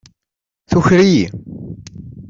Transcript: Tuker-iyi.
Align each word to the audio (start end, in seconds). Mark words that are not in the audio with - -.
Tuker-iyi. 0.69 1.25